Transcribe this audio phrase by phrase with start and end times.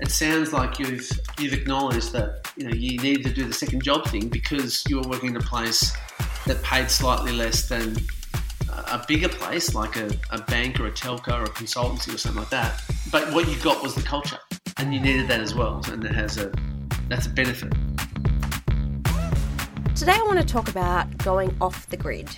[0.00, 3.82] it sounds like you've you've acknowledged that you know you needed to do the second
[3.82, 5.92] job thing because you were working in a place
[6.46, 7.96] that paid slightly less than
[8.90, 12.40] a bigger place like a, a bank or a telco or a consultancy or something
[12.40, 12.82] like that.
[13.10, 14.38] But what you got was the culture,
[14.78, 16.52] and you needed that as well, and that has a
[17.08, 17.72] that's a benefit.
[19.94, 22.28] Today, I want to talk about going off the grid.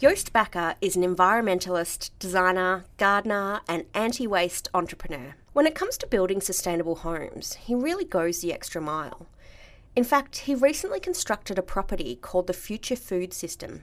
[0.00, 5.34] Joost Bakker is an environmentalist, designer, gardener, and anti waste entrepreneur.
[5.58, 9.26] When it comes to building sustainable homes, he really goes the extra mile.
[9.96, 13.82] In fact, he recently constructed a property called the Future Food System.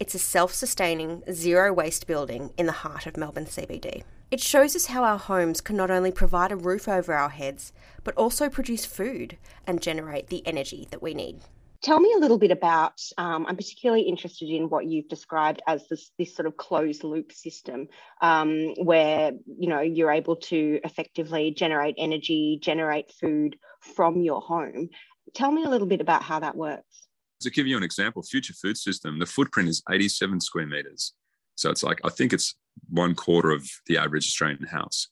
[0.00, 4.02] It's a self sustaining, zero waste building in the heart of Melbourne CBD.
[4.32, 7.72] It shows us how our homes can not only provide a roof over our heads,
[8.02, 11.38] but also produce food and generate the energy that we need.
[11.86, 13.00] Tell me a little bit about.
[13.16, 17.30] Um, I'm particularly interested in what you've described as this this sort of closed loop
[17.30, 17.86] system,
[18.20, 23.56] um, where you know you're able to effectively generate energy, generate food
[23.94, 24.88] from your home.
[25.32, 27.06] Tell me a little bit about how that works.
[27.42, 31.12] To give you an example, Future Food System, the footprint is 87 square meters.
[31.54, 32.56] So it's like I think it's
[32.88, 35.06] one quarter of the average Australian house.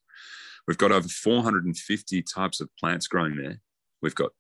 [0.66, 3.60] We've got over 450 types of plants growing there.
[4.02, 4.32] We've got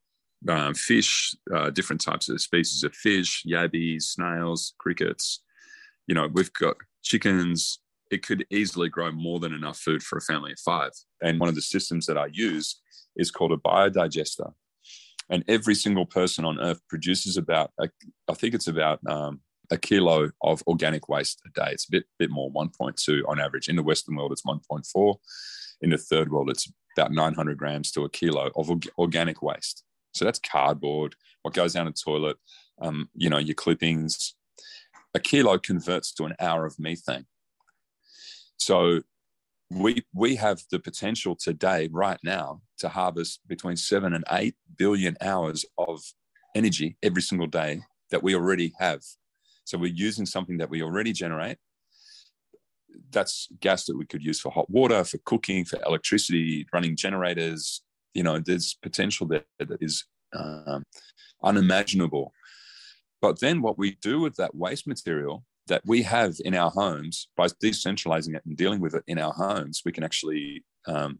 [0.48, 5.42] um, fish, uh, different types of species of fish, yabbies, snails, crickets.
[6.06, 7.80] You know, we've got chickens.
[8.10, 10.92] It could easily grow more than enough food for a family of five.
[11.22, 12.80] And one of the systems that I use
[13.16, 14.52] is called a biodigester.
[15.30, 17.88] And every single person on earth produces about, a,
[18.28, 21.70] I think it's about um, a kilo of organic waste a day.
[21.72, 23.68] It's a bit, bit more, 1.2 on average.
[23.68, 25.16] In the Western world, it's 1.4.
[25.80, 29.82] In the third world, it's about 900 grams to a kilo of organic waste.
[30.14, 32.36] So that's cardboard, what goes down the toilet,
[32.80, 34.34] um, you know, your clippings.
[35.16, 37.26] A kilo converts to an hour of methane.
[38.56, 39.02] So
[39.70, 45.16] we we have the potential today, right now, to harvest between seven and eight billion
[45.20, 46.00] hours of
[46.54, 49.02] energy every single day that we already have.
[49.64, 51.58] So we're using something that we already generate.
[53.10, 57.82] That's gas that we could use for hot water, for cooking, for electricity, running generators,
[58.14, 60.04] you know, there's potential there that is
[60.34, 60.84] um,
[61.42, 62.32] unimaginable.
[63.20, 67.28] But then what we do with that waste material that we have in our homes
[67.36, 71.18] by decentralizing it and dealing with it in our homes, we can actually um,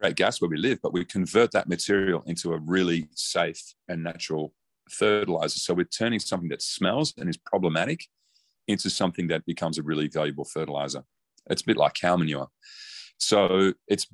[0.00, 4.02] create gas where we live, but we convert that material into a really safe and
[4.02, 4.54] natural
[4.90, 5.58] fertilizer.
[5.58, 8.06] So we're turning something that smells and is problematic
[8.66, 11.04] into something that becomes a really valuable fertilizer.
[11.48, 12.48] It's a bit like cow manure.
[13.18, 14.06] So it's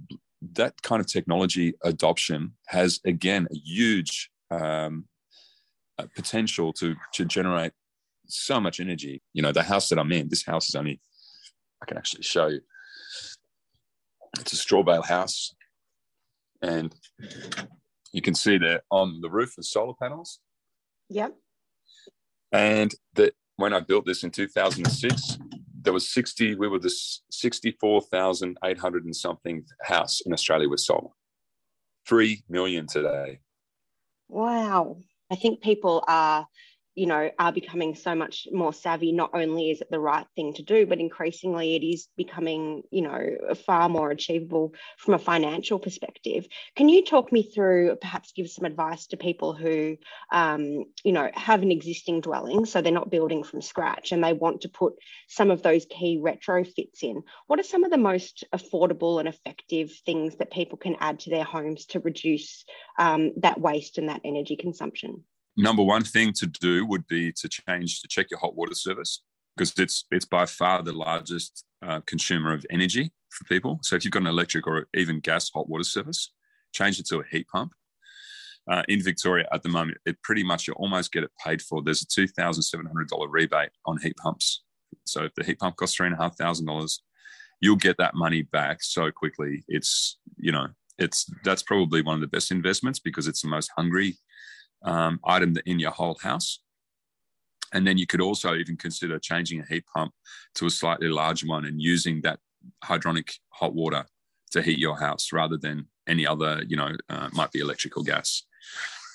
[0.55, 5.07] that kind of technology adoption has again a huge um,
[6.17, 7.73] potential to to generate
[8.27, 9.23] so much energy.
[9.33, 11.01] You know, the house that I'm in, this house is only
[11.83, 12.61] I can actually show you.
[14.41, 15.55] It's a straw bale house,
[16.61, 16.95] and
[18.13, 20.41] you can see there on the roof the solar panels.
[21.11, 21.35] Yep.
[22.53, 25.39] And that when I built this in 2006,
[25.83, 26.95] there was 60 we were the
[27.31, 31.11] 64,800 and something house in Australia with solar.
[32.09, 33.41] 3 million today.
[34.29, 34.99] Wow.
[35.31, 36.47] I think people are
[36.95, 39.13] you know, are becoming so much more savvy.
[39.13, 43.03] Not only is it the right thing to do, but increasingly it is becoming, you
[43.03, 46.47] know, far more achievable from a financial perspective.
[46.77, 49.97] Can you talk me through, perhaps give some advice to people who,
[50.33, 54.35] um, you know, have an existing dwelling, so they're not building from scratch and they
[54.35, 54.95] want to put
[55.29, 57.23] some of those key retrofits in?
[57.47, 61.31] What are some of the most affordable and effective things that people can add to
[61.31, 62.65] their homes to reduce
[62.99, 65.25] um, that waste and that energy consumption?
[65.57, 69.23] Number one thing to do would be to change to check your hot water service
[69.57, 73.79] because it's it's by far the largest uh, consumer of energy for people.
[73.83, 76.33] So if you've got an electric or even gas hot water service,
[76.73, 77.73] change it to a heat pump.
[78.71, 81.83] Uh, in Victoria at the moment, it pretty much you almost get it paid for.
[81.83, 84.63] There's a two thousand seven hundred dollar rebate on heat pumps.
[85.05, 87.03] So if the heat pump costs three and a half thousand dollars,
[87.61, 89.65] you'll get that money back so quickly.
[89.67, 90.69] It's you know
[90.99, 94.17] it's that's probably one of the best investments because it's the most hungry
[94.85, 96.61] um, item that in your whole house.
[97.73, 100.13] And then you could also even consider changing a heat pump
[100.57, 102.39] to a slightly larger one and using that
[102.85, 104.05] hydronic hot water
[104.51, 108.45] to heat your house rather than any other, you know, uh, might be electrical gas.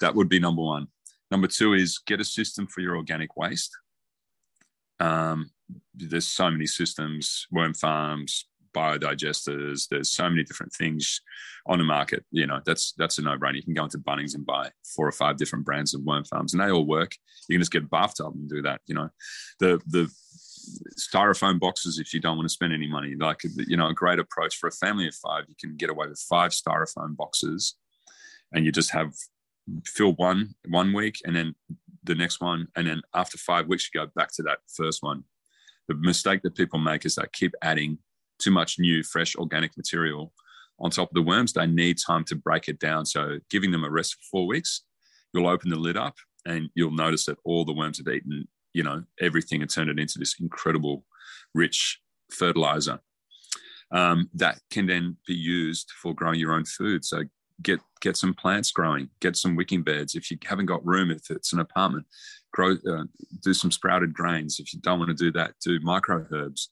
[0.02, 0.88] That would be number one.
[1.30, 3.72] Number two is get a system for your organic waste.
[5.00, 5.52] Um,
[5.94, 9.88] there's so many systems, worm farms, biodigesters.
[9.90, 11.22] There's so many different things
[11.66, 12.24] on the market.
[12.32, 13.56] You know, that's that's a no-brainer.
[13.56, 16.54] You can go into Bunnings and buy four or five different brands of worm farms,
[16.54, 17.12] and they all work.
[17.48, 18.82] You can just get a bathtub and do that.
[18.88, 19.10] You know,
[19.60, 20.12] the the
[21.00, 23.16] styrofoam boxes if you don't want to spend any money.
[23.16, 23.42] Like
[23.72, 25.46] you know, a great approach for a family of five.
[25.48, 27.76] You can get away with five styrofoam boxes,
[28.54, 29.14] and you just have
[29.86, 31.56] fill one one week, and then
[32.04, 35.24] the next one, and then after five weeks, you go back to that first one.
[35.88, 38.00] The mistake that people make is they keep adding
[38.40, 40.34] too much new, fresh, organic material
[40.80, 41.54] on top of the worms.
[41.54, 43.06] They need time to break it down.
[43.06, 44.84] So giving them a rest for four weeks,
[45.34, 48.84] you'll open the lid up and you'll notice that all the worms have eaten, you
[48.84, 51.04] know, everything and turned it into this incredible,
[51.54, 52.00] rich
[52.32, 53.00] fertilizer
[53.92, 57.06] um, that can then be used for growing your own food.
[57.06, 57.24] So
[57.62, 60.16] get get some plants growing, get some wicking beds.
[60.16, 62.06] If you haven't got room, if it's an apartment,
[62.52, 63.04] grow uh,
[63.44, 64.60] do some sprouted grains.
[64.60, 66.70] If you don't want to do that, do micro herbs.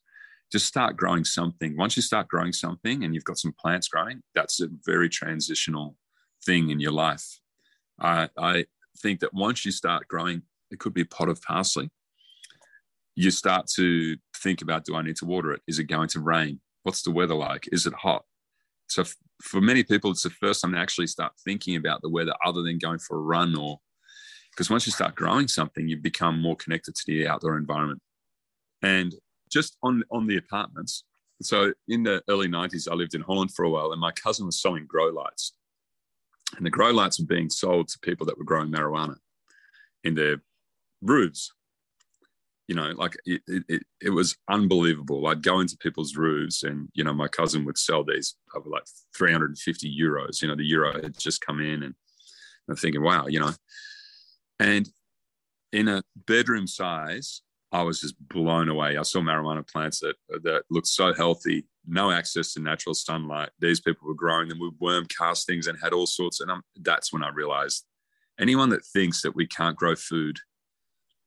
[0.52, 1.76] Just start growing something.
[1.76, 5.98] Once you start growing something and you've got some plants growing, that's a very transitional
[6.46, 7.40] thing in your life.
[8.00, 8.66] I, I
[9.00, 11.90] think that once you start growing, it could be a pot of parsley.
[13.16, 15.62] You start to think about do I need to water it?
[15.68, 16.60] Is it going to rain?
[16.84, 17.68] What's the weather like?
[17.72, 18.24] Is it hot?
[18.88, 22.10] So f- for many people, it's the first time they actually start thinking about the
[22.10, 23.80] weather other than going for a run or
[24.52, 28.02] because once you start growing something, you become more connected to the outdoor environment.
[28.82, 29.14] And
[29.52, 31.04] just on on the apartments.
[31.42, 34.46] So in the early 90s, I lived in Holland for a while, and my cousin
[34.46, 35.54] was selling grow lights.
[36.56, 39.18] And the grow lights were being sold to people that were growing marijuana
[40.04, 40.42] in their
[41.02, 41.52] roofs.
[42.68, 45.28] You know, like it, it, it was unbelievable.
[45.28, 48.86] I'd go into people's roofs and, you know, my cousin would sell these over like
[49.16, 50.42] 350 euros.
[50.42, 51.94] You know, the euro had just come in and
[52.68, 53.52] I'm thinking, wow, you know.
[54.60, 54.90] And
[55.72, 57.42] in a bedroom size,
[57.76, 58.96] I was just blown away.
[58.96, 63.50] I saw marijuana plants that that looked so healthy, no access to natural sunlight.
[63.60, 66.40] These people were growing them with worm castings and had all sorts.
[66.40, 67.86] And I'm, that's when I realized
[68.40, 70.40] anyone that thinks that we can't grow food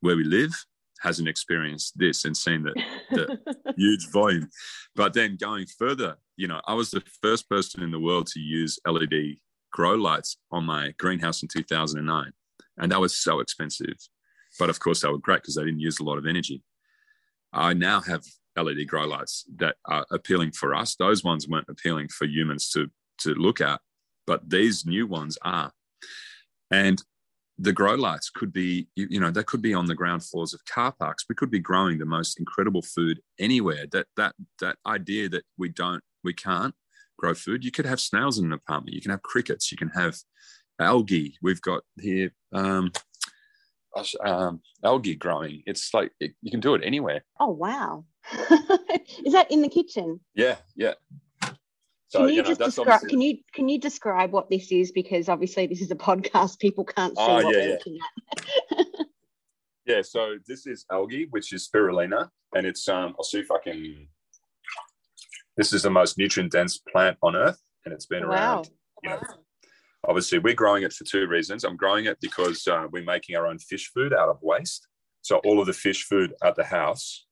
[0.00, 0.53] where we live
[1.00, 2.75] hasn't experienced this and seen the,
[3.11, 4.49] the huge volume.
[4.97, 8.41] But then going further, you know, I was the first person in the world to
[8.41, 9.37] use LED
[9.71, 12.33] grow lights on my greenhouse in 2009.
[12.79, 13.99] And that was so expensive.
[14.58, 16.62] But of course, they were great because they didn't use a lot of energy.
[17.52, 18.22] I now have
[18.56, 20.96] LED grow lights that are appealing for us.
[20.96, 23.81] Those ones weren't appealing for humans to to look at,
[24.26, 25.72] but these new ones are.
[26.70, 27.02] And
[27.58, 30.64] the grow lights could be, you know, they could be on the ground floors of
[30.64, 31.25] car parks.
[31.28, 33.87] We could be growing the most incredible food anywhere.
[33.90, 36.75] That that that idea that we don't, we can't
[37.19, 37.64] grow food.
[37.64, 38.94] You could have snails in an apartment.
[38.94, 39.72] You can have crickets.
[39.72, 40.19] You can have
[40.78, 41.37] algae.
[41.43, 42.93] We've got here um,
[44.25, 45.62] um, algae growing.
[45.67, 47.25] It's like it, you can do it anywhere.
[47.41, 48.05] Oh wow!
[49.25, 50.21] Is that in the kitchen?
[50.35, 50.95] Yeah, yeah.
[52.09, 53.00] So, can you, you know, just describe?
[53.09, 54.93] Can you can you describe what this is?
[54.93, 57.73] Because obviously this is a podcast; people can't see oh, what yeah, we're yeah.
[57.73, 58.87] looking at.
[59.87, 60.03] yeah.
[60.03, 63.15] So this is algae, which is spirulina, and it's um.
[63.19, 64.09] I'll see if I can.
[65.56, 68.35] This is the most nutrient dense plant on earth, and it's been wow.
[68.35, 68.71] around.
[69.03, 69.39] You know, wow
[70.06, 71.65] obviously we're growing it for two reasons.
[71.65, 74.87] I'm growing it because uh, we're making our own fish food out of waste.
[75.23, 77.27] So all of the fish food at the house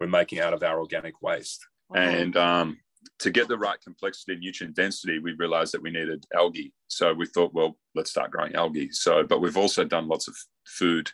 [0.00, 1.64] we're making out of our organic waste.
[1.94, 2.78] And um,
[3.20, 6.72] to get the right complexity nutrient density we realized that we needed algae.
[6.88, 8.90] So we thought well let's start growing algae.
[8.90, 10.36] So but we've also done lots of
[10.66, 11.10] food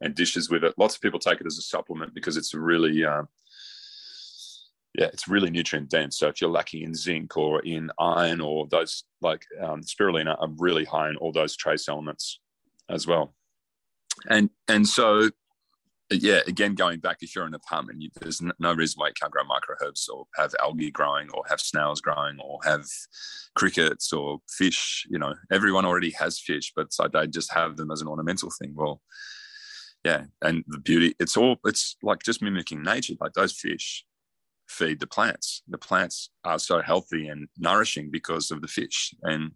[0.00, 0.74] and dishes with it.
[0.78, 3.22] Lots of people take it as a supplement because it's really uh,
[4.94, 6.18] yeah, it's really nutrient dense.
[6.18, 10.50] So if you're lacking in zinc or in iron or those like um, spirulina are
[10.58, 12.40] really high in all those trace elements
[12.90, 13.34] as well.
[14.28, 15.30] And and so
[16.10, 19.14] yeah, again going back, if you're in an apartment, you, there's no reason why you
[19.18, 22.84] can't grow microherbs or have algae growing or have snails growing or have
[23.54, 25.06] crickets or fish.
[25.08, 28.50] You know, everyone already has fish, but so they just have them as an ornamental
[28.50, 28.74] thing.
[28.74, 29.00] Well,
[30.04, 33.14] yeah, and the beauty, it's all it's like just mimicking nature.
[33.18, 34.04] Like those fish,
[34.68, 35.62] feed the plants.
[35.68, 39.14] The plants are so healthy and nourishing because of the fish.
[39.22, 39.52] And,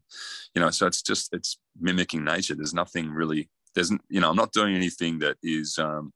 [0.55, 2.55] you know, so it's just, it's mimicking nature.
[2.55, 6.13] There's nothing really, there's, you know, I'm not doing anything that is um,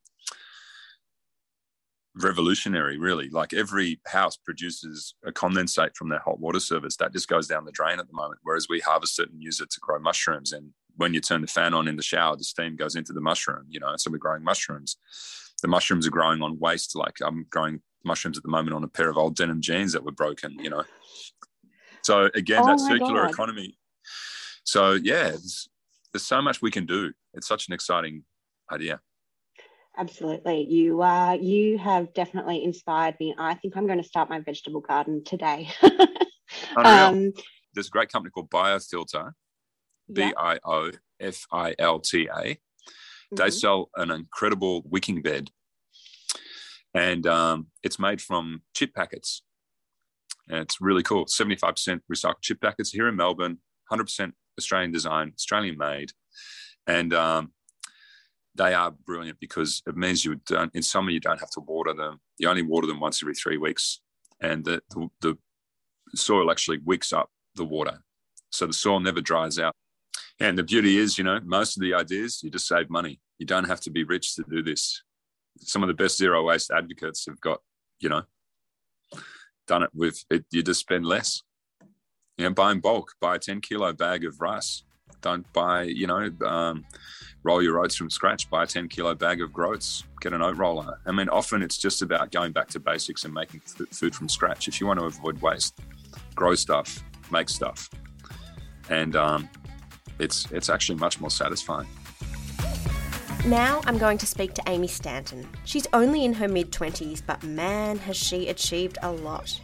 [2.14, 3.28] revolutionary, really.
[3.30, 7.64] Like every house produces a condensate from their hot water service that just goes down
[7.64, 8.40] the drain at the moment.
[8.42, 10.52] Whereas we harvest it and use it to grow mushrooms.
[10.52, 13.20] And when you turn the fan on in the shower, the steam goes into the
[13.20, 14.96] mushroom, you know, so we're growing mushrooms.
[15.62, 16.96] The mushrooms are growing on waste.
[16.96, 20.04] Like I'm growing mushrooms at the moment on a pair of old denim jeans that
[20.04, 20.84] were broken, you know.
[22.02, 23.30] So again, oh that circular God.
[23.30, 23.78] economy.
[24.64, 25.68] So yeah, there's,
[26.12, 27.12] there's so much we can do.
[27.34, 28.24] It's such an exciting
[28.72, 29.00] idea.
[29.96, 30.66] Absolutely.
[30.68, 33.34] You uh you have definitely inspired me.
[33.38, 35.68] I think I'm going to start my vegetable garden today.
[36.76, 37.32] um,
[37.74, 39.32] There's a great company called Biofilta,
[40.12, 40.90] B I O
[41.20, 42.42] F I L T A.
[42.42, 42.56] They
[43.44, 43.50] mm-hmm.
[43.50, 45.50] sell an incredible wicking bed
[46.94, 49.42] and um, it's made from chip packets.
[50.48, 51.26] And it's really cool.
[51.26, 53.58] 75% recycled chip packets here in Melbourne,
[53.92, 56.10] 100% Australian design, Australian made.
[56.86, 57.52] And um,
[58.56, 61.94] they are brilliant because it means you don't, in summer, you don't have to water
[61.94, 62.20] them.
[62.38, 64.00] You only water them once every three weeks.
[64.40, 65.38] And the, the, the
[66.14, 68.02] soil actually wicks up the water.
[68.50, 69.74] So the soil never dries out.
[70.40, 73.20] And the beauty is, you know, most of the ideas, you just save money.
[73.38, 75.02] You don't have to be rich to do this.
[75.58, 77.60] Some of the best zero waste advocates have got,
[78.00, 78.22] you know,
[79.66, 80.44] done it with it.
[80.50, 81.42] You just spend less.
[82.38, 84.84] You know, buy in bulk, buy a 10 kilo bag of rice.
[85.20, 86.86] Don't buy, you know, um,
[87.42, 90.56] roll your oats from scratch, buy a 10 kilo bag of groats, get an oat
[90.56, 90.98] roller.
[91.06, 94.68] I mean, often it's just about going back to basics and making food from scratch.
[94.68, 95.78] If you want to avoid waste,
[96.34, 97.90] grow stuff, make stuff.
[98.88, 99.48] And um,
[100.18, 101.88] it's it's actually much more satisfying.
[103.46, 105.48] Now I'm going to speak to Amy Stanton.
[105.64, 109.58] She's only in her mid 20s, but man, has she achieved a lot.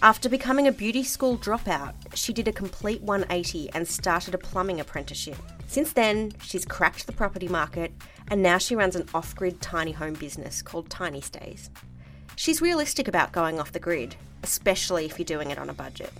[0.00, 4.80] After becoming a beauty school dropout, she did a complete 180 and started a plumbing
[4.80, 5.36] apprenticeship.
[5.66, 7.92] Since then, she's cracked the property market
[8.30, 11.68] and now she runs an off grid tiny home business called Tiny Stays.
[12.34, 16.12] She's realistic about going off the grid, especially if you're doing it on a budget.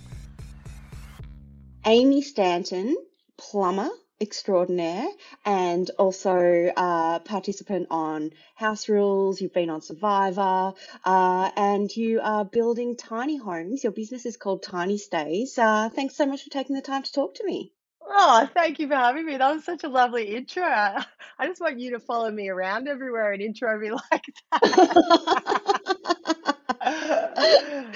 [1.85, 2.95] Amy Stanton
[3.37, 3.89] plumber
[4.21, 5.07] extraordinaire
[5.45, 9.41] and also a participant on House Rules.
[9.41, 10.73] You've been on Survivor
[11.05, 13.83] uh, and you are building tiny homes.
[13.83, 15.57] Your business is called Tiny Stays.
[15.57, 17.73] Uh, thanks so much for taking the time to talk to me.
[18.01, 19.37] Oh, thank you for having me.
[19.37, 20.63] That was such a lovely intro.
[20.63, 21.05] I
[21.43, 25.95] just want you to follow me around everywhere and intro me like that.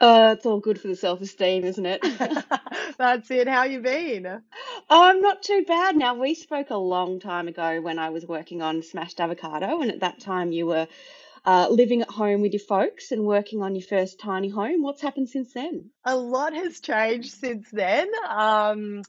[0.00, 2.00] Uh, it's all good for the self esteem, isn't it?
[2.98, 3.46] That's it.
[3.46, 4.40] How you been?
[4.88, 5.94] I'm not too bad.
[5.94, 9.90] Now, we spoke a long time ago when I was working on Smashed Avocado, and
[9.90, 10.88] at that time you were
[11.44, 14.82] uh, living at home with your folks and working on your first tiny home.
[14.82, 15.90] What's happened since then?
[16.06, 18.08] A lot has changed since then.
[18.26, 19.02] Um,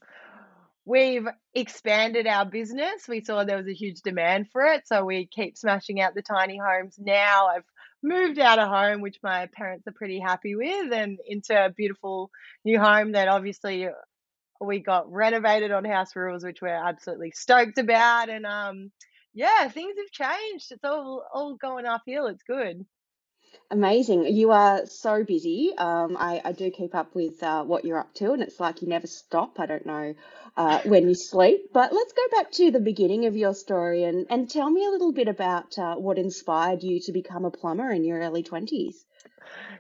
[0.84, 3.08] we've expanded our business.
[3.08, 6.22] We saw there was a huge demand for it, so we keep smashing out the
[6.22, 6.98] tiny homes.
[7.00, 7.64] Now I've
[8.04, 12.30] moved out of home, which my parents are pretty happy with, and into a beautiful
[12.66, 13.88] new home that obviously
[14.60, 18.30] we got renovated on House Rules, which we're absolutely stoked about.
[18.30, 18.92] And um,
[19.34, 20.72] yeah, things have changed.
[20.72, 22.28] It's all all going uphill.
[22.28, 22.86] It's good.
[23.70, 24.26] Amazing.
[24.26, 25.74] You are so busy.
[25.78, 28.82] Um, I, I do keep up with uh, what you're up to, and it's like
[28.82, 29.60] you never stop.
[29.60, 30.14] I don't know
[30.58, 31.72] uh, when you sleep.
[31.74, 34.90] But let's go back to the beginning of your story and, and tell me a
[34.90, 38.96] little bit about uh, what inspired you to become a plumber in your early 20s.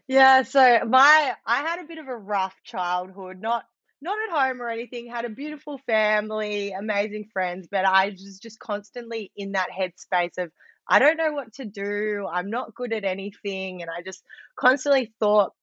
[0.07, 3.65] Yeah, so my I had a bit of a rough childhood, not
[4.01, 8.59] not at home or anything, had a beautiful family, amazing friends, but I was just
[8.59, 10.51] constantly in that headspace of
[10.91, 12.27] I don't know what to do.
[12.29, 13.81] I'm not good at anything.
[13.81, 14.21] And I just
[14.59, 15.53] constantly thought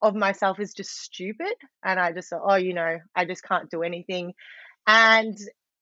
[0.00, 1.52] of myself as just stupid.
[1.84, 4.32] And I just thought, oh, you know, I just can't do anything.
[4.86, 5.36] And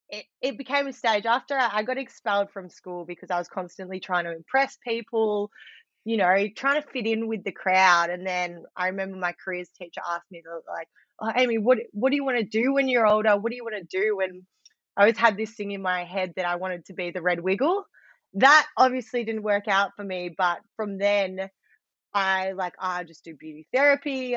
[0.09, 4.01] it, it became a stage after I got expelled from school because I was constantly
[4.01, 5.53] trying to impress people,
[6.05, 8.11] you know, trying to fit in with the crowd.
[8.11, 10.89] And then I remember my careers teacher asked me, like,
[11.21, 13.37] oh, Amy, what, what do you want to do when you're older?
[13.39, 14.19] What do you want to do?
[14.25, 14.43] And
[14.97, 17.39] I always had this thing in my head that I wanted to be the red
[17.41, 17.85] wiggle
[18.35, 20.35] that obviously didn't work out for me.
[20.37, 21.49] But from then,
[22.15, 24.37] I like ah, I just do beauty therapy.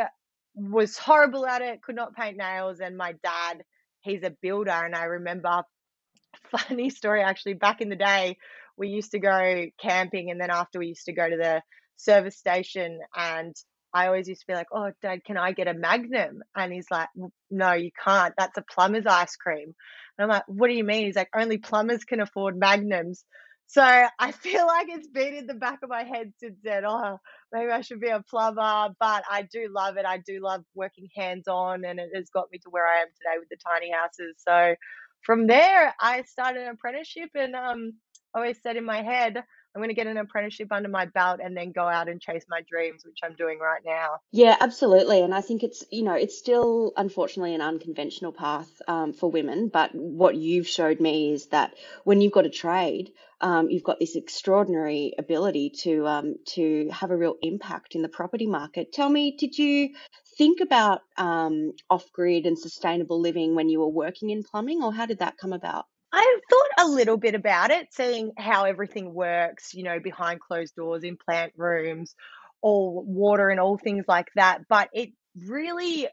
[0.56, 1.82] Was horrible at it.
[1.82, 2.80] Could not paint nails.
[2.80, 3.64] And my dad,
[4.02, 5.64] he's a builder, and I remember
[6.52, 7.56] funny story actually.
[7.56, 8.38] Back in the day,
[8.78, 11.62] we used to go camping, and then after we used to go to the
[11.98, 13.56] service station and
[13.94, 16.92] I always used to be like, "Oh, Dad, can I get a Magnum?" And he's
[16.92, 17.08] like,
[17.50, 18.34] "No, you can't.
[18.38, 19.74] That's a plumber's ice cream."
[20.18, 23.24] And I'm like, "What do you mean?" He's like, "Only plumbers can afford Magnums."
[23.68, 26.84] So I feel like it's been in the back of my head since then.
[26.86, 27.18] Oh,
[27.52, 30.06] maybe I should be a plumber, but I do love it.
[30.06, 33.08] I do love working hands on, and it has got me to where I am
[33.08, 34.36] today with the tiny houses.
[34.38, 34.76] So
[35.22, 37.94] from there, I started an apprenticeship, and um,
[38.34, 39.38] I always said in my head,
[39.76, 42.46] I'm going to get an apprenticeship under my belt and then go out and chase
[42.48, 44.20] my dreams, which I'm doing right now.
[44.32, 45.22] Yeah, absolutely.
[45.22, 49.68] And I think it's, you know, it's still unfortunately an unconventional path um, for women.
[49.68, 51.74] But what you've showed me is that
[52.06, 53.12] when you've got a trade,
[53.42, 58.10] um, you've got this extraordinary ability to um, to have a real impact in the
[58.10, 58.94] property market.
[58.94, 59.90] Tell me, did you
[60.38, 64.94] think about um, off grid and sustainable living when you were working in plumbing, or
[64.94, 65.86] how did that come about?
[66.12, 70.74] I thought a little bit about it, seeing how everything works, you know, behind closed
[70.76, 72.16] doors in plant rooms,
[72.62, 74.62] all water and all things like that.
[74.70, 75.10] But it
[75.46, 76.08] really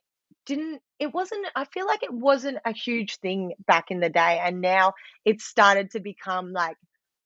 [0.45, 4.41] didn't, it wasn't, I feel like it wasn't a huge thing back in the day.
[4.45, 6.77] And now it's started to become like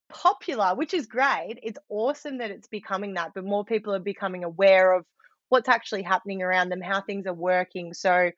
[0.08, 1.58] popular, which is great.
[1.62, 5.04] It's awesome that it's becoming that, but more people are becoming aware of
[5.48, 7.94] what's actually happening around them, how things are working.
[7.94, 8.30] So,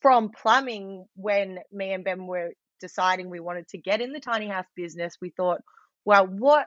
[0.00, 2.50] from plumbing, when me and Ben were
[2.80, 5.60] deciding we wanted to get in the tiny house business, we thought,
[6.04, 6.66] well, what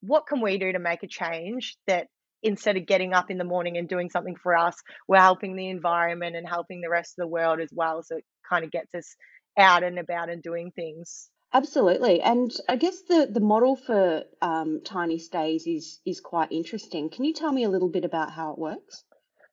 [0.00, 2.08] what can we do to make a change that
[2.42, 4.76] instead of getting up in the morning and doing something for us,
[5.08, 8.02] we're helping the environment and helping the rest of the world as well.
[8.02, 9.16] So it kind of gets us
[9.58, 11.30] out and about and doing things.
[11.54, 17.08] Absolutely, and I guess the the model for um, tiny stays is is quite interesting.
[17.08, 19.04] Can you tell me a little bit about how it works?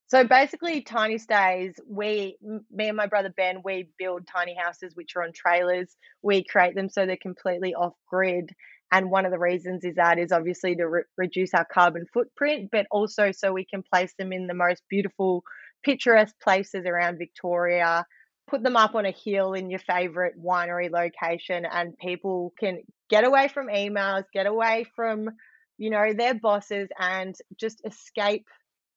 [0.08, 1.76] So basically, tiny stays.
[1.88, 2.38] We,
[2.72, 5.96] me and my brother Ben, we build tiny houses which are on trailers.
[6.24, 8.50] We create them so they're completely off grid,
[8.92, 12.70] and one of the reasons is that is obviously to re- reduce our carbon footprint,
[12.72, 15.44] but also so we can place them in the most beautiful,
[15.84, 18.06] picturesque places around Victoria.
[18.48, 23.24] Put them up on a hill in your favorite winery location, and people can get
[23.24, 25.30] away from emails, get away from,
[25.78, 28.46] you know, their bosses, and just escape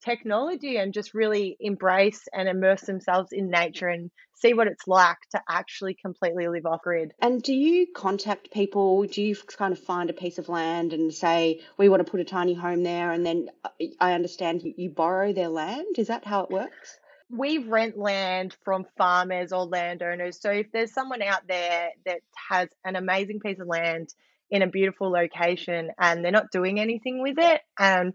[0.05, 5.17] technology and just really embrace and immerse themselves in nature and see what it's like
[5.31, 7.13] to actually completely live off grid.
[7.21, 9.05] And do you contact people?
[9.05, 12.21] Do you kind of find a piece of land and say, we want to put
[12.21, 13.13] a tiny home there?
[13.13, 13.71] And then uh,
[14.01, 15.99] I understand you borrow their land.
[15.99, 16.99] Is that how it works?
[17.37, 20.41] We rent land from farmers or landowners.
[20.41, 24.09] So if there's someone out there that has an amazing piece of land
[24.51, 28.15] in a beautiful location and they're not doing anything with it and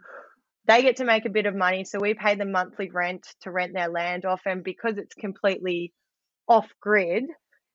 [0.67, 1.83] they get to make a bit of money.
[1.83, 4.41] So we pay them monthly rent to rent their land off.
[4.45, 5.91] And because it's completely
[6.47, 7.23] off grid,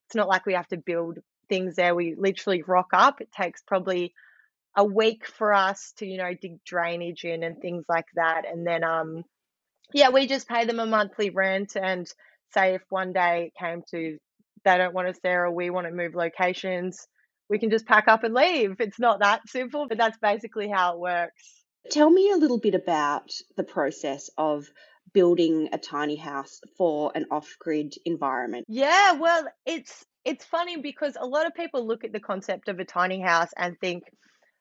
[0.06, 1.94] it's not like we have to build things there.
[1.94, 3.20] We literally rock up.
[3.20, 4.14] It takes probably
[4.76, 8.42] a week for us to, you know, dig drainage in and things like that.
[8.50, 9.24] And then, um,
[9.92, 11.76] yeah, we just pay them a monthly rent.
[11.80, 12.06] And
[12.52, 14.18] say if one day it came to
[14.64, 17.06] they don't want us there or we want to move locations,
[17.50, 18.76] we can just pack up and leave.
[18.80, 21.62] It's not that simple, but that's basically how it works.
[21.90, 24.64] Tell me a little bit about the process of
[25.12, 28.64] building a tiny house for an off-grid environment.
[28.68, 32.78] Yeah, well, it's it's funny because a lot of people look at the concept of
[32.78, 34.04] a tiny house and think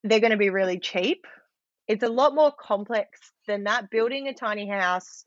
[0.04, 1.26] they're going to be really cheap.
[1.88, 3.90] It's a lot more complex than that.
[3.90, 5.26] Building a tiny house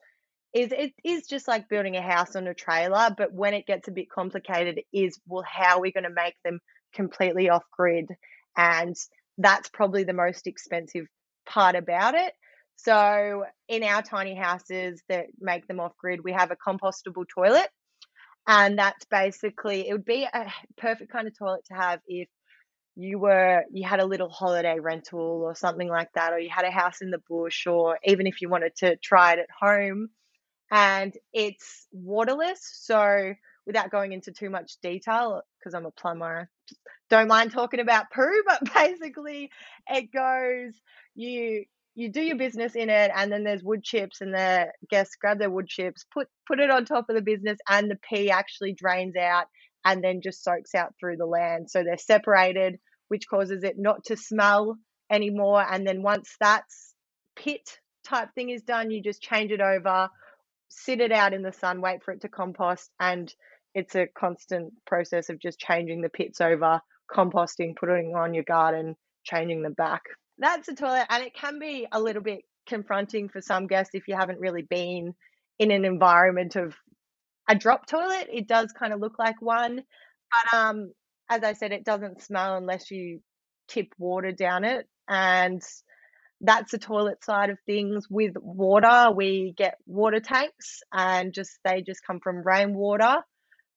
[0.54, 3.88] is it is just like building a house on a trailer, but when it gets
[3.88, 6.60] a bit complicated is well how are we going to make them
[6.94, 8.06] completely off grid?
[8.56, 8.96] And
[9.36, 11.06] that's probably the most expensive
[11.46, 12.32] part about it.
[12.76, 17.68] So in our tiny houses that make them off grid, we have a compostable toilet.
[18.46, 22.28] And that's basically it would be a perfect kind of toilet to have if
[22.96, 26.64] you were you had a little holiday rental or something like that, or you had
[26.64, 30.08] a house in the bush, or even if you wanted to try it at home.
[30.70, 33.34] And it's waterless, so
[33.66, 36.48] without going into too much detail, because I'm a plumber,
[37.10, 39.50] don't mind talking about poo, but basically
[39.88, 40.74] it goes
[41.14, 45.16] you you do your business in it and then there's wood chips and the guests
[45.18, 48.30] grab their wood chips put put it on top of the business and the pee
[48.30, 49.46] actually drains out
[49.86, 51.70] and then just soaks out through the land.
[51.70, 54.76] So they're separated which causes it not to smell
[55.10, 55.64] anymore.
[55.70, 56.92] And then once that's
[57.36, 60.08] pit type thing is done you just change it over
[60.68, 63.34] sit it out in the sun wait for it to compost and
[63.74, 66.80] it's a constant process of just changing the pits over
[67.12, 68.96] composting putting on your garden
[69.26, 70.02] changing them back.
[70.38, 74.08] That's a toilet, and it can be a little bit confronting for some guests if
[74.08, 75.14] you haven't really been
[75.58, 76.74] in an environment of
[77.48, 78.28] a drop toilet.
[78.32, 79.82] It does kind of look like one,
[80.30, 80.92] but um,
[81.28, 83.20] as I said, it doesn't smell unless you
[83.68, 85.62] tip water down it, and
[86.40, 88.06] that's the toilet side of things.
[88.10, 93.16] With water, we get water tanks, and just they just come from rainwater,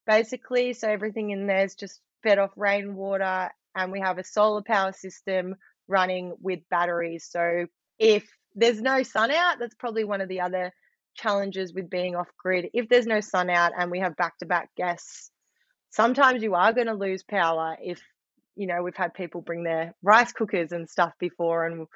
[0.06, 0.74] basically.
[0.74, 4.92] So everything in there is just fed off rainwater, and we have a solar power
[4.92, 5.56] system
[5.88, 7.28] running with batteries.
[7.30, 7.66] So
[7.98, 10.72] if there's no sun out, that's probably one of the other
[11.15, 12.69] challenges with being off grid.
[12.74, 15.32] If there's no sun out and we have back to back guests,
[15.91, 18.02] sometimes you are going to lose power if
[18.56, 21.88] you know we've had people bring their rice cookers and stuff before and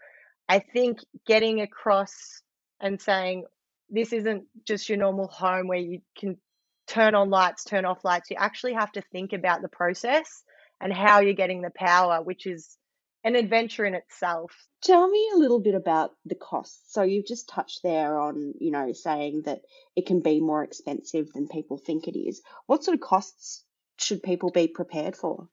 [0.50, 2.42] i think getting across
[2.80, 3.44] and saying
[3.90, 6.38] this isn't just your normal home where you can
[6.88, 10.44] turn on lights turn off lights you actually have to think about the process
[10.82, 12.78] and how you're getting the power which is
[13.24, 14.52] an adventure in itself.
[14.82, 16.94] Tell me a little bit about the costs.
[16.94, 19.62] So you've just touched there on, you know, saying that
[19.96, 22.42] it can be more expensive than people think it is.
[22.66, 23.64] What sort of costs
[23.98, 25.48] should people be prepared for?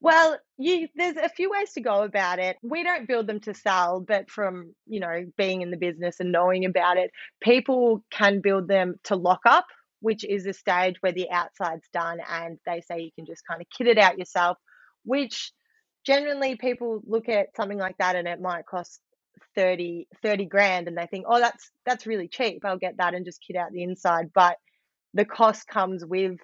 [0.00, 2.56] Well, you, there's a few ways to go about it.
[2.60, 6.32] We don't build them to sell, but from you know being in the business and
[6.32, 9.66] knowing about it, people can build them to lock up,
[10.00, 13.60] which is a stage where the outside's done and they say you can just kind
[13.60, 14.58] of kit it out yourself,
[15.04, 15.52] which
[16.04, 19.00] generally people look at something like that and it might cost
[19.54, 22.64] 30 30 grand and they think oh that's that's really cheap.
[22.64, 24.30] I'll get that and just kit out the inside.
[24.34, 24.56] But
[25.14, 26.38] the cost comes with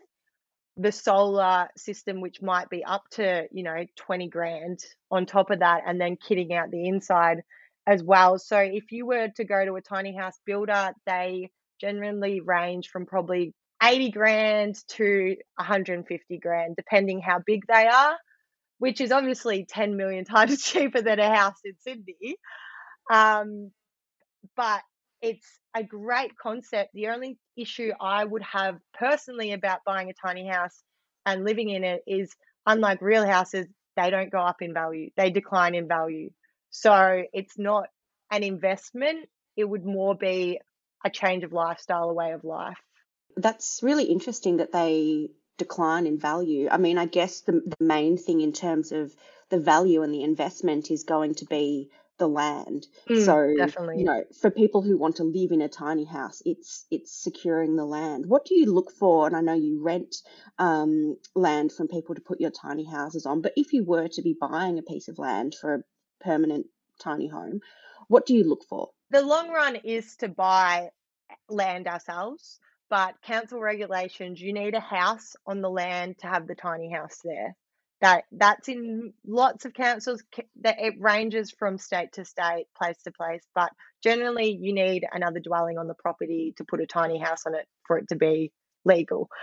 [0.76, 4.78] the solar system which might be up to you know 20 grand
[5.10, 7.42] on top of that and then kitting out the inside
[7.86, 8.38] as well.
[8.38, 13.06] So if you were to go to a tiny house builder they generally range from
[13.06, 18.16] probably 80 grand to 150 grand depending how big they are
[18.78, 22.36] which is obviously 10 million times cheaper than a house in sydney
[23.10, 23.70] um,
[24.56, 24.82] but
[25.20, 26.90] it's a great concept.
[26.94, 30.82] The only issue I would have personally about buying a tiny house
[31.26, 32.34] and living in it is
[32.66, 36.30] unlike real houses, they don't go up in value, they decline in value.
[36.70, 37.88] So it's not
[38.30, 40.60] an investment, it would more be
[41.04, 42.78] a change of lifestyle, a way of life.
[43.36, 46.68] That's really interesting that they decline in value.
[46.70, 49.14] I mean, I guess the, the main thing in terms of
[49.50, 52.86] the value and the investment is going to be the land.
[53.08, 53.98] Mm, so definitely.
[53.98, 57.76] you know, for people who want to live in a tiny house, it's it's securing
[57.76, 58.26] the land.
[58.26, 59.26] What do you look for?
[59.26, 60.16] And I know you rent
[60.58, 64.22] um, land from people to put your tiny houses on, but if you were to
[64.22, 65.82] be buying a piece of land for a
[66.20, 66.66] permanent
[67.00, 67.60] tiny home,
[68.08, 68.90] what do you look for?
[69.10, 70.90] The long run is to buy
[71.48, 72.58] land ourselves,
[72.90, 77.20] but council regulations, you need a house on the land to have the tiny house
[77.24, 77.54] there.
[78.00, 80.22] That that's in lots of councils
[80.62, 83.72] that it ranges from state to state place to place but
[84.04, 87.66] generally you need another dwelling on the property to put a tiny house on it
[87.88, 88.52] for it to be
[88.84, 89.28] legal.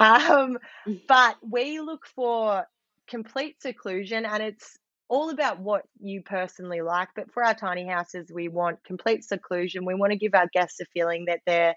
[0.00, 1.00] Um, mm.
[1.06, 2.66] but we look for
[3.06, 4.76] complete seclusion and it's
[5.08, 9.84] all about what you personally like but for our tiny houses we want complete seclusion.
[9.86, 11.76] We want to give our guests a feeling that they're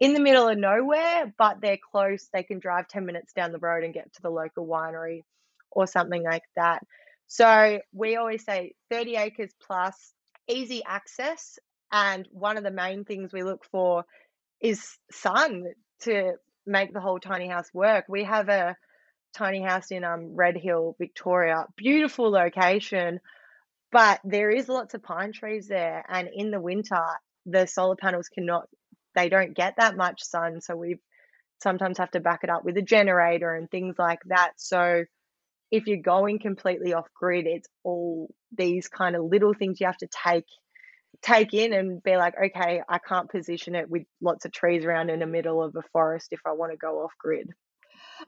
[0.00, 3.58] in the middle of nowhere but they're close they can drive 10 minutes down the
[3.58, 5.22] road and get to the local winery
[5.70, 6.82] or something like that.
[7.26, 10.12] So we always say 30 acres plus,
[10.48, 11.58] easy access.
[11.92, 14.04] And one of the main things we look for
[14.60, 15.64] is sun
[16.02, 16.32] to
[16.66, 18.06] make the whole tiny house work.
[18.08, 18.76] We have a
[19.36, 23.20] tiny house in um, Red Hill, Victoria, beautiful location,
[23.92, 26.04] but there is lots of pine trees there.
[26.08, 27.04] And in the winter,
[27.46, 28.68] the solar panels cannot,
[29.18, 30.60] they don't get that much sun.
[30.60, 30.96] So we
[31.60, 34.52] sometimes have to back it up with a generator and things like that.
[34.56, 35.04] So
[35.70, 39.98] if you're going completely off grid, it's all these kind of little things you have
[39.98, 40.46] to take
[41.20, 45.10] take in and be like, okay, I can't position it with lots of trees around
[45.10, 47.48] in the middle of a forest if I want to go off grid.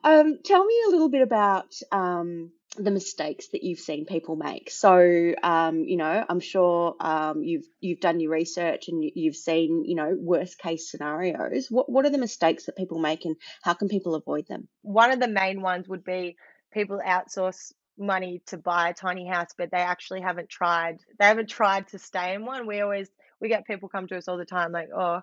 [0.03, 4.71] Um, tell me a little bit about um, the mistakes that you've seen people make.
[4.71, 9.85] So, um, you know, I'm sure um, you've you've done your research and you've seen,
[9.85, 11.67] you know, worst case scenarios.
[11.71, 14.69] What what are the mistakes that people make, and how can people avoid them?
[14.83, 16.37] One of the main ones would be
[16.73, 20.99] people outsource money to buy a tiny house, but they actually haven't tried.
[21.19, 22.67] They haven't tried to stay in one.
[22.67, 23.09] We always
[23.41, 25.21] we get people come to us all the time like, oh,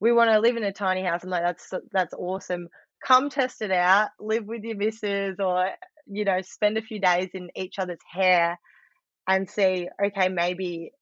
[0.00, 1.24] we want to live in a tiny house.
[1.24, 2.68] I'm like, that's that's awesome.
[3.04, 4.10] Come test it out.
[4.20, 5.70] Live with your missus, or
[6.06, 8.58] you know, spend a few days in each other's hair,
[9.26, 9.88] and see.
[10.04, 10.92] Okay, maybe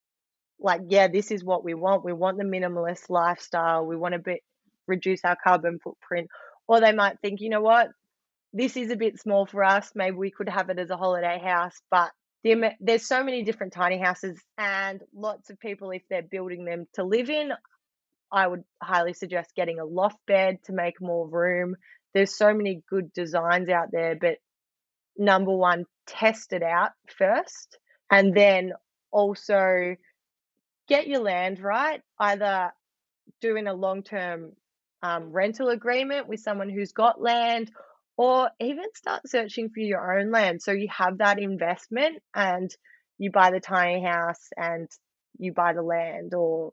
[0.58, 2.04] like yeah, this is what we want.
[2.04, 3.84] We want the minimalist lifestyle.
[3.84, 4.42] We want to be,
[4.86, 6.28] reduce our carbon footprint.
[6.68, 7.88] Or they might think, you know what,
[8.52, 9.90] this is a bit small for us.
[9.94, 12.10] Maybe we could have it as a holiday house, but
[12.44, 16.86] the, there's so many different tiny houses and lots of people, if they're building them
[16.94, 17.52] to live in,
[18.30, 21.76] I would highly suggest getting a loft bed to make more room.
[22.14, 24.38] There's so many good designs out there, but
[25.16, 27.78] number one, test it out first
[28.10, 28.72] and then
[29.10, 29.96] also
[30.88, 32.00] get your land right.
[32.18, 32.72] Either
[33.40, 34.52] doing a long term
[35.02, 37.70] um, rental agreement with someone who's got land
[38.16, 40.62] or even start searching for your own land.
[40.62, 42.70] So you have that investment and
[43.18, 44.88] you buy the tiny house and
[45.38, 46.72] you buy the land or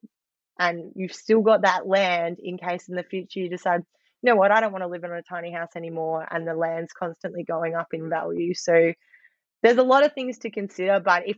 [0.59, 3.81] and you've still got that land in case in the future you decide,
[4.21, 6.53] you know what, I don't want to live in a tiny house anymore and the
[6.53, 8.53] land's constantly going up in value.
[8.53, 8.93] So
[9.63, 11.37] there's a lot of things to consider, but if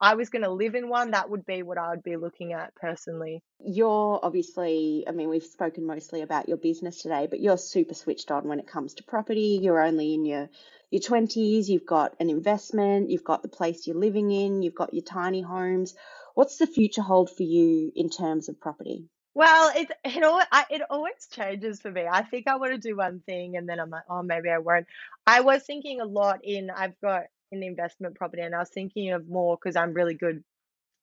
[0.00, 2.52] I was going to live in one, that would be what I would be looking
[2.52, 3.42] at personally.
[3.58, 8.30] You're obviously, I mean, we've spoken mostly about your business today, but you're super switched
[8.30, 9.58] on when it comes to property.
[9.60, 10.48] You're only in your
[10.90, 14.94] your 20s, you've got an investment, you've got the place you're living in, you've got
[14.94, 15.94] your tiny homes.
[16.34, 19.10] What's the future hold for you in terms of property?
[19.34, 22.06] Well, it it always, it always changes for me.
[22.10, 24.58] I think I want to do one thing and then I'm like, oh, maybe I
[24.58, 24.86] won't.
[25.26, 28.42] I was thinking a lot in I've got in investment property.
[28.42, 30.42] And I was thinking of more because I'm really good.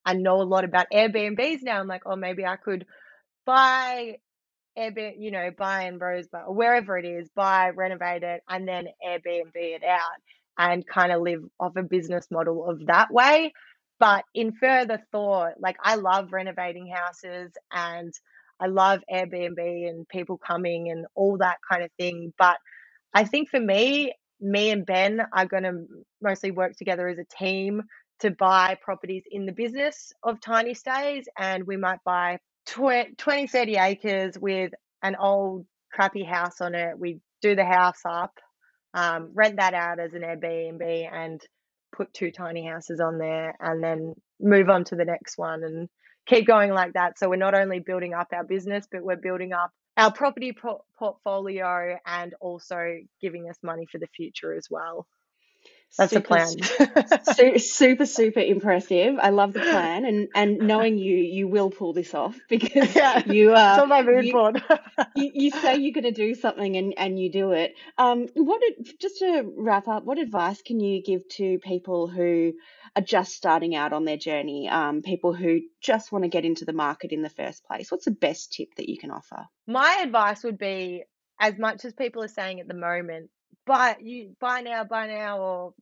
[0.05, 1.79] I know a lot about Airbnbs now.
[1.79, 2.85] I'm like, oh, maybe I could
[3.45, 4.17] buy
[4.77, 8.87] Airbnb, you know, buy in Rosebud or wherever it is, buy, renovate it, and then
[9.05, 10.01] Airbnb it out.
[10.57, 13.53] and kind of live off a business model of that way.
[13.99, 18.13] But in further thought, like I love renovating houses and
[18.59, 22.33] I love Airbnb and people coming and all that kind of thing.
[22.37, 22.57] But
[23.13, 25.85] I think for me, me and Ben are going to
[26.21, 27.83] mostly work together as a team
[28.19, 31.25] to buy properties in the business of tiny stays.
[31.37, 33.15] And we might buy 20,
[33.47, 36.97] 30 acres with an old crappy house on it.
[36.99, 38.33] We do the house up,
[38.93, 41.41] um, rent that out as an Airbnb, and
[41.95, 45.89] put two tiny houses on there, and then move on to the next one and
[46.27, 47.17] keep going like that.
[47.17, 50.83] So we're not only building up our business, but we're building up our property pro-
[50.97, 55.07] portfolio and also giving us money for the future as well.
[55.97, 57.59] That's super, the plan.
[57.59, 59.15] super, super impressive.
[59.17, 63.23] I love the plan, and and knowing you, you will pull this off because yeah,
[63.31, 63.79] you are.
[63.79, 64.61] Uh, on my mood board.
[65.15, 67.75] you, you, say you're going to do something, and and you do it.
[67.97, 68.61] Um, what
[68.99, 72.53] just to wrap up, what advice can you give to people who
[72.95, 74.67] are just starting out on their journey?
[74.67, 77.89] Um, people who just want to get into the market in the first place.
[77.89, 79.45] What's the best tip that you can offer?
[79.65, 81.03] My advice would be,
[81.39, 83.29] as much as people are saying at the moment,
[83.65, 85.73] buy you buy now, buy now, or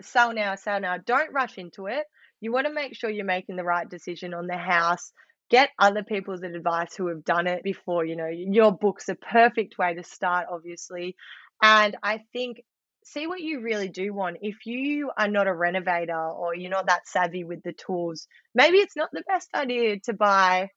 [0.00, 0.96] sell now, sell now.
[0.98, 2.04] Don't rush into it.
[2.40, 5.12] You want to make sure you're making the right decision on the house.
[5.50, 8.04] Get other people's advice who have done it before.
[8.04, 11.16] You know, your book's a perfect way to start, obviously.
[11.62, 12.62] And I think
[13.04, 14.38] see what you really do want.
[14.42, 18.78] If you are not a renovator or you're not that savvy with the tools, maybe
[18.78, 20.68] it's not the best idea to buy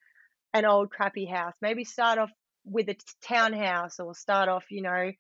[0.53, 1.53] an old crappy house.
[1.61, 2.31] Maybe start off
[2.63, 5.11] with a townhouse or start off, you know,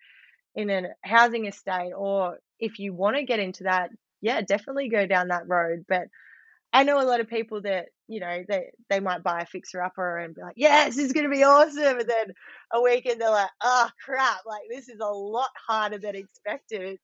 [0.55, 3.89] in a housing estate or if you want to get into that
[4.21, 6.03] yeah definitely go down that road but
[6.73, 9.81] i know a lot of people that you know they they might buy a fixer
[9.81, 12.33] upper and be like yes this is going to be awesome and then
[12.73, 16.99] a weekend they're like oh crap like this is a lot harder than expected.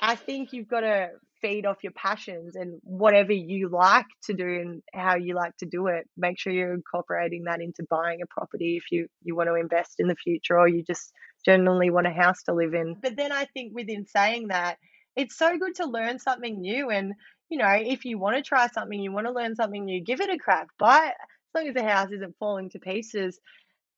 [0.00, 1.08] I think you've got to
[1.42, 5.66] feed off your passions and whatever you like to do and how you like to
[5.66, 9.48] do it make sure you're incorporating that into buying a property if you you want
[9.48, 11.12] to invest in the future or you just
[11.44, 12.96] generally want a house to live in.
[13.00, 14.78] But then I think within saying that,
[15.16, 16.90] it's so good to learn something new.
[16.90, 17.14] And,
[17.48, 20.20] you know, if you want to try something, you want to learn something new, give
[20.20, 20.68] it a crack.
[20.78, 21.14] Buy as
[21.54, 23.40] long as the house isn't falling to pieces.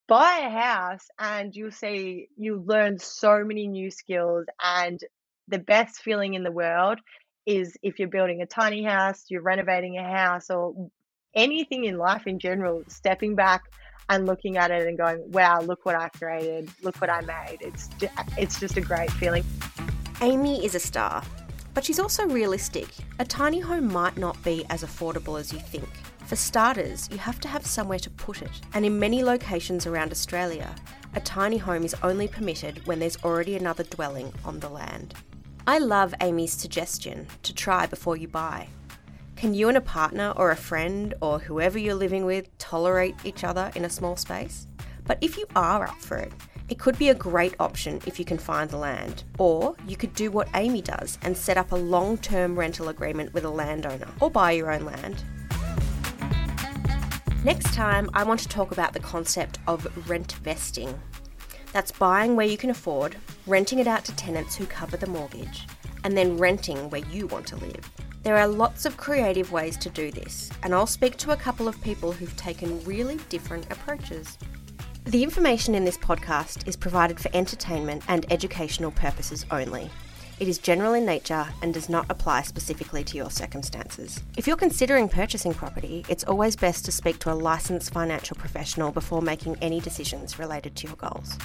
[0.09, 4.47] Buy a house and you'll see you learn so many new skills.
[4.63, 4.99] And
[5.49, 6.99] the best feeling in the world
[7.47, 10.91] is if you're building a tiny house, you're renovating a house, or
[11.35, 13.63] anything in life in general, stepping back
[14.13, 17.59] and looking at it and going, wow, look what I created, look what I made.
[17.63, 17.89] It's,
[18.37, 19.43] it's just a great feeling.
[20.21, 21.25] Amy is a star,
[21.73, 22.89] but she's also realistic.
[23.19, 25.89] A tiny home might not be as affordable as you think.
[26.27, 30.13] For starters, you have to have somewhere to put it, and in many locations around
[30.13, 30.75] Australia,
[31.15, 35.15] a tiny home is only permitted when there's already another dwelling on the land.
[35.67, 38.69] I love Amy's suggestion to try before you buy.
[39.37, 43.43] Can you and a partner or a friend or whoever you're living with tolerate each
[43.45, 44.67] other in a small space?
[45.05, 46.33] But if you are up for it,
[46.69, 49.25] it could be a great option if you can find the land.
[49.39, 53.35] Or you could do what Amy does and set up a long term rental agreement
[53.35, 55.25] with a landowner or buy your own land.
[57.45, 60.99] Next time, I want to talk about the concept of rent vesting.
[61.73, 63.17] That's buying where you can afford,
[63.47, 65.67] renting it out to tenants who cover the mortgage,
[66.05, 67.91] and then renting where you want to live.
[68.23, 71.67] There are lots of creative ways to do this, and I'll speak to a couple
[71.67, 74.39] of people who've taken really different approaches.
[75.05, 79.91] The information in this podcast is provided for entertainment and educational purposes only.
[80.39, 84.23] It is general in nature and does not apply specifically to your circumstances.
[84.37, 88.93] If you're considering purchasing property, it's always best to speak to a licensed financial professional
[88.93, 91.37] before making any decisions related to your goals.